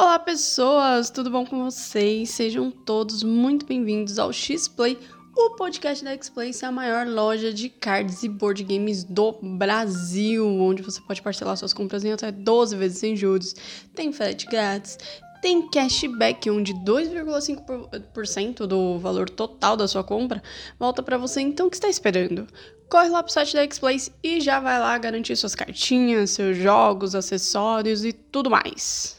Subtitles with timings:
[0.00, 1.10] Olá, pessoas!
[1.10, 2.30] Tudo bom com vocês?
[2.30, 4.96] Sejam todos muito bem-vindos ao X-Play,
[5.36, 10.82] o podcast da X-Play, a maior loja de cards e board games do Brasil, onde
[10.82, 13.56] você pode parcelar suas compras em até 12 vezes sem juros,
[13.92, 14.98] tem frete grátis,
[15.42, 20.40] tem cashback, onde 2,5% do valor total da sua compra
[20.78, 21.40] volta para você.
[21.40, 22.46] Então, o que está esperando?
[22.88, 27.16] Corre lá pro site da X-Place e já vai lá garantir suas cartinhas, seus jogos,
[27.16, 29.17] acessórios e tudo mais.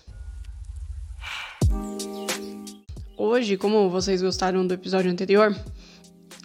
[3.22, 5.54] Hoje, como vocês gostaram do episódio anterior,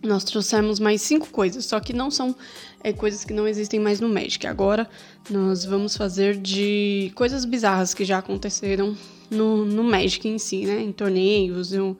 [0.02, 2.34] nós trouxemos mais cinco coisas, só que não são
[2.82, 4.44] é, coisas que não existem mais no Magic.
[4.44, 4.90] Agora
[5.30, 8.96] nós vamos fazer de coisas bizarras que já aconteceram
[9.30, 10.82] no, no Magic em si, né?
[10.82, 11.96] Em torneios, eu,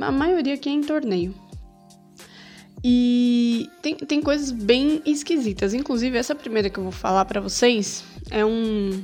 [0.00, 1.34] a maioria aqui é em torneio.
[2.84, 5.74] E tem, tem coisas bem esquisitas.
[5.74, 9.02] Inclusive, essa primeira que eu vou falar para vocês é um.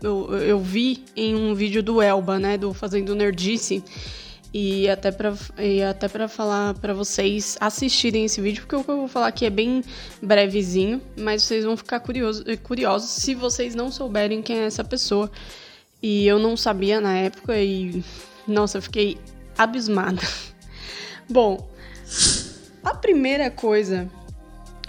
[0.00, 2.56] Eu, eu vi em um vídeo do Elba, né?
[2.56, 3.82] Do Fazendo Nerdice
[4.52, 8.90] e até para e até para falar para vocês assistirem esse vídeo, porque o que
[8.90, 9.82] eu vou falar aqui é bem
[10.20, 15.30] brevezinho, mas vocês vão ficar curiosos, curiosos se vocês não souberem quem é essa pessoa.
[16.02, 18.04] E eu não sabia na época e
[18.46, 19.16] nossa, eu fiquei
[19.56, 20.20] abismada.
[21.30, 21.70] Bom,
[22.84, 24.10] a primeira coisa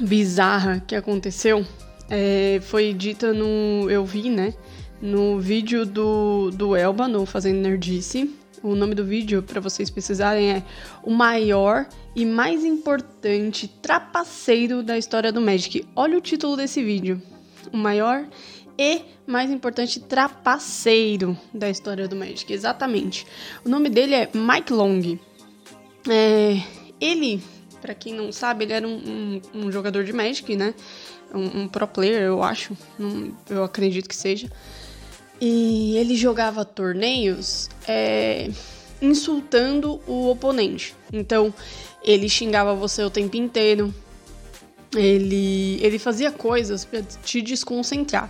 [0.01, 1.65] bizarra que aconteceu
[2.09, 4.53] é, foi dita no eu vi, né,
[5.01, 10.51] no vídeo do do Elba no Fazendo Nerdice o nome do vídeo para vocês pesquisarem
[10.51, 10.63] é
[11.03, 15.85] o maior e mais importante trapaceiro da história do Magic.
[15.93, 17.21] Olha o título desse vídeo.
[17.73, 18.25] O maior
[18.77, 22.51] e mais importante trapaceiro da história do Magic.
[22.51, 23.27] Exatamente.
[23.65, 25.19] O nome dele é Mike Long.
[26.09, 26.61] É,
[27.01, 27.43] ele,
[27.81, 30.73] para quem não sabe, ele era um, um, um jogador de Magic, né?
[31.33, 32.77] Um, um, pro player, eu acho.
[33.49, 34.49] eu acredito que seja.
[35.39, 38.49] E ele jogava torneios é,
[39.01, 40.95] insultando o oponente.
[41.11, 41.53] Então,
[42.03, 43.93] ele xingava você o tempo inteiro.
[44.95, 48.29] Ele, ele fazia coisas para te desconcentrar.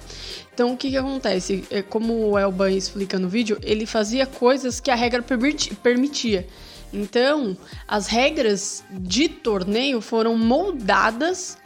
[0.54, 1.64] Então, o que, que acontece?
[1.70, 6.48] É, como o Elba explica no vídeo, ele fazia coisas que a regra permitia.
[6.94, 7.58] Então,
[7.88, 11.58] as regras de torneio foram moldadas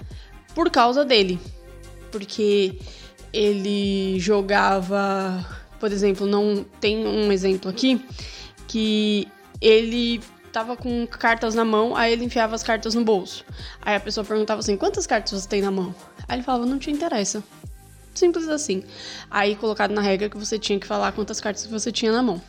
[0.55, 1.37] por causa dele.
[2.11, 2.79] Porque
[3.33, 5.45] ele jogava,
[5.79, 8.03] por exemplo, não tem um exemplo aqui
[8.67, 9.27] que
[9.61, 10.21] ele
[10.51, 13.45] tava com cartas na mão, aí ele enfiava as cartas no bolso.
[13.81, 15.93] Aí a pessoa perguntava assim: "Quantas cartas você tem na mão?"
[16.27, 17.43] Aí ele falava: "Não te interessa".
[18.13, 18.83] Simples assim.
[19.29, 22.41] Aí colocado na regra que você tinha que falar quantas cartas você tinha na mão.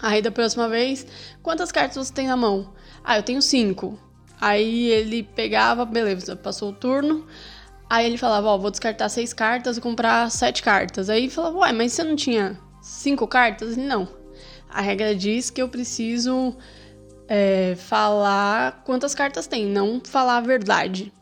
[0.00, 1.06] Aí da próxima vez,
[1.42, 2.72] quantas cartas você tem na mão?
[3.04, 3.98] Ah, eu tenho cinco.
[4.40, 7.26] Aí ele pegava, beleza, passou o turno.
[7.90, 11.10] Aí ele falava, ó, vou descartar seis cartas e comprar sete cartas.
[11.10, 13.76] Aí falava, ué, mas você não tinha cinco cartas?
[13.76, 14.08] Ele, não.
[14.68, 16.56] A regra diz que eu preciso
[17.26, 21.12] é, falar quantas cartas tem, não falar a verdade.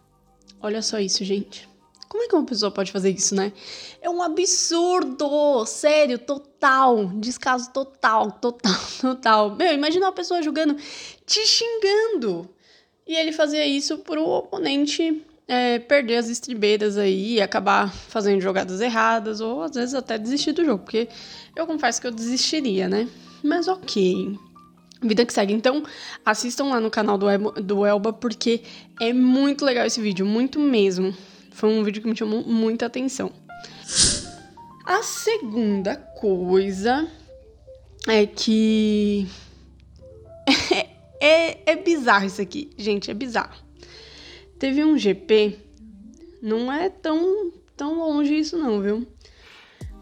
[0.61, 1.67] Olha só isso, gente.
[2.07, 3.51] Como é que uma pessoa pode fazer isso, né?
[4.03, 5.65] É um absurdo!
[5.65, 7.07] Sério, total.
[7.15, 9.57] Descaso total, total, total.
[9.57, 10.77] Meu, imagina uma pessoa jogando,
[11.25, 12.47] te xingando.
[13.07, 19.41] E ele fazia isso pro oponente é, perder as estribeiras aí acabar fazendo jogadas erradas,
[19.41, 21.09] ou às vezes até desistir do jogo, porque
[21.57, 23.09] eu confesso que eu desistiria, né?
[23.43, 24.39] Mas ok.
[25.01, 25.55] Vida que segue.
[25.55, 25.83] Então,
[26.25, 28.63] assistam lá no canal do, Elba, do Elba, porque
[29.01, 31.17] é muito legal esse vídeo, muito mesmo.
[31.53, 33.33] Foi um vídeo que me chamou muita atenção.
[34.85, 37.09] A segunda coisa
[38.09, 39.29] é que.
[40.73, 40.89] é,
[41.21, 43.68] é, é bizarro isso aqui, gente, é bizarro.
[44.59, 45.57] Teve um GP,
[46.43, 49.07] não é tão, tão longe isso não, viu?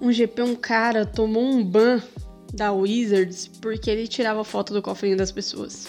[0.01, 2.03] Um GP, um cara tomou um ban
[2.53, 5.89] da Wizards porque ele tirava foto do cofrinho das pessoas.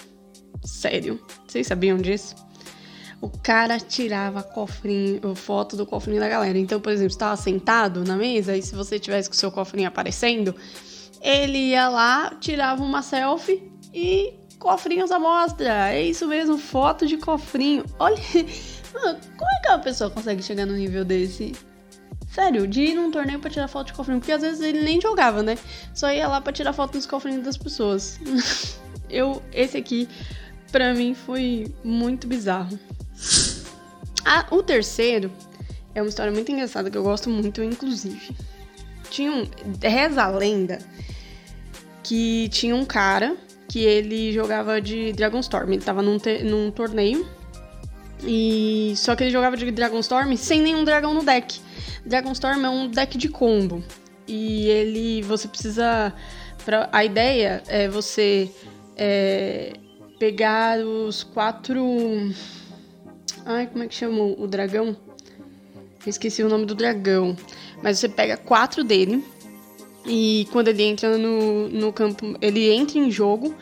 [0.63, 1.19] Sério?
[1.47, 2.35] Vocês sabiam disso?
[3.21, 6.57] O cara tirava cofrinho, foto do cofrinho da galera.
[6.57, 9.87] Então, por exemplo, estava sentado na mesa e se você tivesse com o seu cofrinho
[9.87, 10.53] aparecendo,
[11.21, 15.93] ele ia lá, tirava uma selfie e Cofrinhos à mostra!
[15.93, 17.85] É isso mesmo, foto de cofrinho.
[17.99, 18.17] Olha,
[18.93, 21.53] mano, como é que uma pessoa consegue chegar no nível desse?
[22.29, 25.01] Sério, de ir num torneio pra tirar foto de cofrinho, porque às vezes ele nem
[25.01, 25.57] jogava, né?
[25.93, 28.19] Só ia lá pra tirar foto dos cofrinhos das pessoas.
[29.09, 30.07] Eu, esse aqui,
[30.71, 32.77] pra mim, foi muito bizarro.
[34.25, 35.31] Ah, o terceiro
[35.95, 38.35] é uma história muito engraçada que eu gosto muito, inclusive.
[39.09, 39.49] Tinha um.
[39.81, 40.79] Reza a lenda
[42.03, 43.37] que tinha um cara
[43.67, 45.71] que ele jogava de Dragonstorm.
[45.73, 47.27] Ele tava num, num torneio.
[48.23, 51.59] E só que ele jogava de Dragonstorm sem nenhum dragão no deck.
[52.05, 53.83] Dragonstorm é um deck de combo.
[54.27, 56.13] E ele você precisa
[56.67, 58.51] Pra, a ideia é você
[58.97, 59.71] é,
[60.19, 61.81] pegar os quatro.
[63.45, 64.93] Ai, como é que chama o dragão?
[66.05, 67.37] Esqueci o nome do dragão.
[67.81, 69.23] Mas você pega quatro dele.
[70.07, 73.53] E quando ele entra no, no campo, ele entra em jogo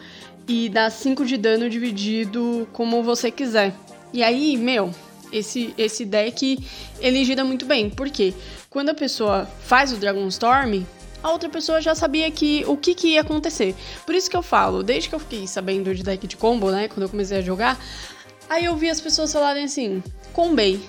[0.47, 3.73] e dá 5 de dano dividido como você quiser.
[4.13, 4.91] E aí, meu,
[5.31, 6.59] esse, esse deck
[6.99, 7.89] ele gira muito bem.
[7.89, 8.33] Porque
[8.69, 10.83] quando a pessoa faz o Dragon Storm,
[11.23, 13.75] a outra pessoa já sabia que o que, que ia acontecer.
[14.05, 16.87] Por isso que eu falo, desde que eu fiquei sabendo de deck de combo, né?
[16.87, 17.83] Quando eu comecei a jogar,
[18.47, 20.79] aí eu vi as pessoas falarem assim, combei.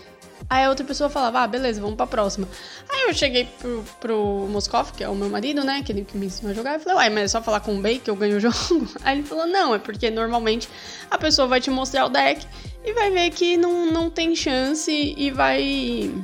[0.49, 2.49] Aí a outra pessoa falava, ah, beleza, vamos pra próxima.
[2.89, 6.27] Aí eu cheguei pro, pro Moskov, que é o meu marido, né, que que me
[6.27, 8.15] ensinou a jogar, e falei, uai, mas é só falar com o Bay que eu
[8.15, 8.89] ganho o jogo?
[9.03, 10.69] Aí ele falou, não, é porque normalmente
[11.11, 12.47] a pessoa vai te mostrar o deck
[12.85, 16.15] e vai ver que não, não tem chance e vai,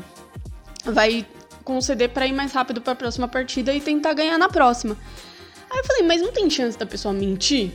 [0.85, 1.27] vai
[1.65, 4.97] conceder para ir mais rápido para a próxima partida e tentar ganhar na próxima.
[5.71, 7.73] Aí eu falei, mas não tem chance da pessoa mentir?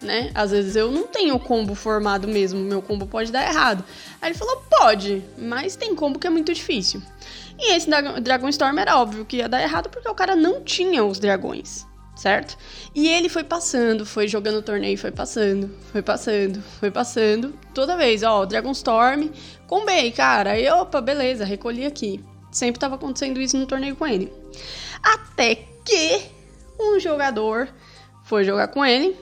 [0.00, 0.30] Né?
[0.34, 3.84] Às vezes eu não tenho combo formado mesmo, meu combo pode dar errado.
[4.20, 7.02] Aí ele falou, pode, mas tem combo que é muito difícil.
[7.58, 7.88] E esse
[8.22, 11.84] Dragon Storm era óbvio que ia dar errado porque o cara não tinha os dragões,
[12.14, 12.56] certo?
[12.94, 17.52] E ele foi passando, foi jogando o torneio, foi passando, foi passando, foi passando.
[17.74, 19.30] Toda vez, ó, Dragon Storm,
[19.66, 20.52] combei, cara.
[20.52, 22.24] Aí, opa, beleza, recolhi aqui.
[22.52, 24.32] Sempre tava acontecendo isso no torneio com ele.
[25.02, 26.22] Até que
[26.78, 27.68] um jogador
[28.24, 29.16] foi jogar com ele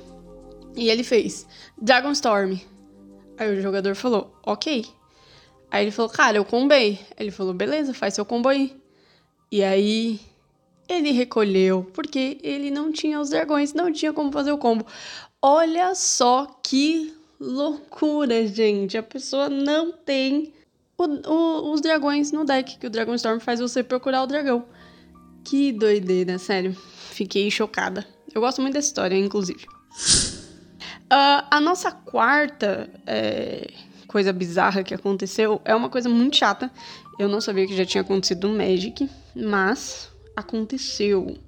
[0.77, 1.47] e ele fez
[1.81, 2.59] Dragon Storm.
[3.39, 4.85] Aí o jogador falou, ok.
[5.71, 7.01] Aí ele falou, cara, eu combei.
[7.19, 8.77] Ele falou, beleza, faz seu combo aí.
[9.51, 10.21] E aí
[10.89, 14.87] ele recolheu, porque ele não tinha os dragões, não tinha como fazer o combo.
[15.43, 18.97] Olha só que loucura, gente.
[18.97, 20.53] A pessoa não tem
[20.97, 24.65] o, o, os dragões no deck, que o Dragon Storm faz você procurar o dragão.
[25.45, 26.75] Que doideira, sério.
[27.11, 28.07] Fiquei chocada.
[28.35, 29.67] Eu gosto muito dessa história, inclusive.
[31.17, 33.71] Uh, a nossa quarta é,
[34.07, 36.71] coisa bizarra que aconteceu é uma coisa muito chata.
[37.19, 41.39] Eu não sabia que já tinha acontecido no Magic, mas aconteceu.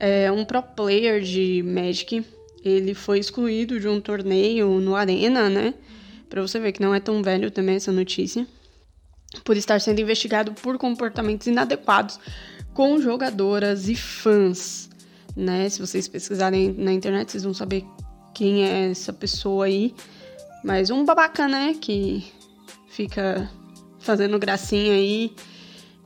[0.00, 2.24] É, um pro player de Magic,
[2.64, 5.74] ele foi excluído de um torneio no Arena, né?
[6.30, 8.46] Pra você ver que não é tão velho também essa notícia.
[9.44, 12.18] Por estar sendo investigado por comportamentos inadequados
[12.72, 14.88] com jogadoras e fãs,
[15.36, 15.68] né?
[15.68, 17.84] Se vocês pesquisarem na internet, vocês vão saber
[18.34, 19.94] quem é essa pessoa aí.
[20.62, 21.76] Mas um babaca, né?
[21.80, 22.24] Que
[22.88, 23.50] fica
[23.98, 25.34] fazendo gracinha aí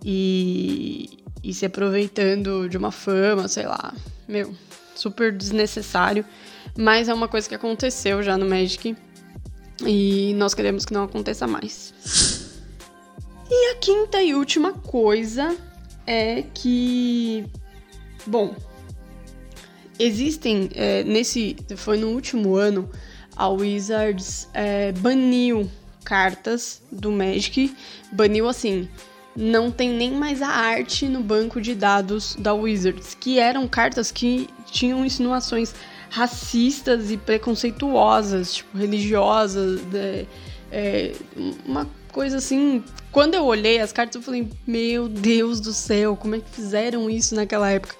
[0.05, 3.95] e, e se aproveitando de uma fama, sei lá.
[4.29, 4.55] Meu,
[4.95, 6.25] super desnecessário.
[6.77, 8.97] Mas é uma coisa que aconteceu já no Magic.
[9.87, 11.95] E nós queremos que não aconteça mais.
[13.51, 15.57] E a quinta e última coisa
[16.07, 17.47] é que.
[18.27, 18.55] Bom,
[19.99, 22.89] existem é, nesse foi no último ano
[23.37, 25.71] a Wizards é, baniu
[26.05, 27.75] cartas do Magic
[28.13, 28.89] baniu assim
[29.37, 34.11] não tem nem mais a arte no banco de dados da Wizards que eram cartas
[34.11, 35.75] que tinham insinuações
[36.11, 40.27] racistas e preconceituosas tipo religiosas é,
[40.71, 41.13] é,
[41.65, 42.83] uma coisa assim.
[43.13, 47.09] Quando eu olhei as cartas eu falei meu Deus do céu como é que fizeram
[47.09, 47.95] isso naquela época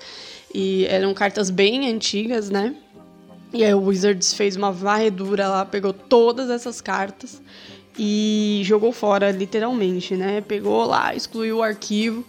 [0.55, 2.75] e eram cartas bem antigas, né?
[3.53, 7.41] E aí o Wizards fez uma varredura lá, pegou todas essas cartas
[7.99, 10.41] e jogou fora, literalmente, né?
[10.41, 12.25] Pegou lá, excluiu o arquivo.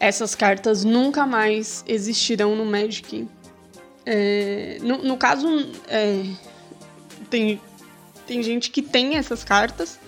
[0.00, 3.28] Essas cartas nunca mais existirão no Magic.
[4.06, 5.46] É, no, no, caso,
[5.86, 6.24] é,
[7.28, 7.60] tem,
[8.26, 10.00] tem gente que tem essas cartas,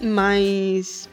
[0.00, 1.08] mas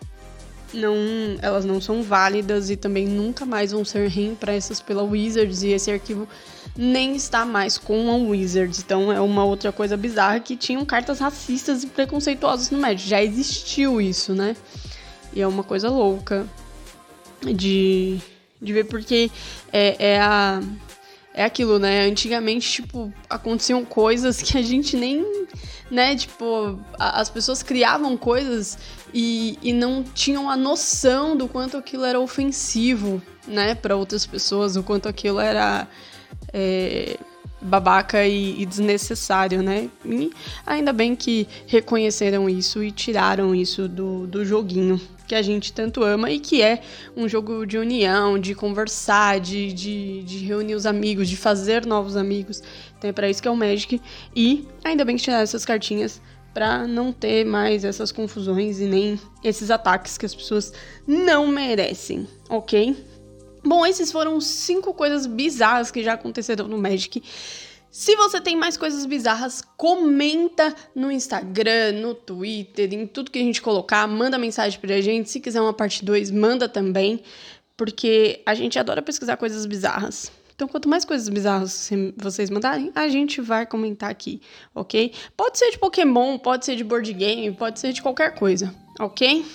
[0.74, 0.96] não,
[1.42, 5.92] elas não são válidas e também nunca mais vão ser reimpressas pela Wizards e esse
[5.92, 6.28] arquivo
[6.76, 8.80] nem está mais com a Wizards.
[8.80, 13.10] Então é uma outra coisa bizarra que tinham cartas racistas e preconceituosas no Magic.
[13.10, 14.56] Já existiu isso, né?
[15.34, 16.46] E é uma coisa louca
[17.42, 18.20] de,
[18.62, 19.32] de ver porque
[19.72, 20.62] é, é a
[21.38, 22.02] é aquilo, né?
[22.02, 25.24] Antigamente, tipo, aconteciam coisas que a gente nem,
[25.90, 26.16] né?
[26.16, 28.76] Tipo, a, as pessoas criavam coisas
[29.14, 33.76] e, e não tinham a noção do quanto aquilo era ofensivo, né?
[33.76, 35.88] Para outras pessoas, o quanto aquilo era.
[36.54, 37.18] É,
[37.60, 39.90] babaca e, e, desnecessário, né?
[40.06, 40.32] E
[40.66, 46.04] ainda bem que reconheceram isso e tiraram isso do, do joguinho que a gente tanto
[46.04, 46.82] ama e que é
[47.16, 52.16] um jogo de união, de conversar, de, de, de reunir os amigos, de fazer novos
[52.16, 52.64] amigos.
[52.98, 54.02] Então é pra isso que é o Magic.
[54.34, 56.22] E ainda bem que tiraram essas cartinhas
[56.58, 60.74] para não ter mais essas confusões e nem esses ataques que as pessoas
[61.06, 62.98] não merecem, ok?
[63.64, 67.22] Bom, esses foram cinco coisas bizarras que já aconteceram no Magic.
[67.92, 73.44] Se você tem mais coisas bizarras, comenta no Instagram, no Twitter, em tudo que a
[73.44, 75.30] gente colocar, manda mensagem pra gente.
[75.30, 77.22] Se quiser uma parte 2, manda também,
[77.78, 80.32] porque a gente adora pesquisar coisas bizarras.
[80.58, 81.88] Então, quanto mais coisas bizarras
[82.18, 84.42] vocês mandarem, a gente vai comentar aqui,
[84.74, 85.14] ok?
[85.38, 89.46] Pode ser de Pokémon, pode ser de board game, pode ser de qualquer coisa, ok?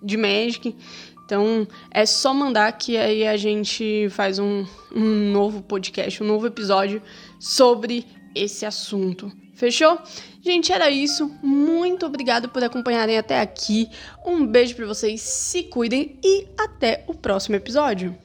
[0.00, 0.76] De Magic.
[1.24, 4.64] Então é só mandar que aí a gente faz um,
[4.94, 7.02] um novo podcast, um novo episódio
[7.40, 9.32] sobre esse assunto.
[9.54, 9.98] Fechou?
[10.40, 11.28] Gente, era isso.
[11.42, 13.90] Muito obrigado por acompanharem até aqui.
[14.24, 18.16] Um beijo para vocês, se cuidem e até o próximo episódio.